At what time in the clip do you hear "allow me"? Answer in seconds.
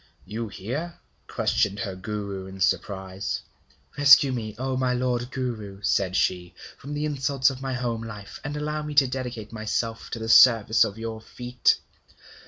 8.57-8.95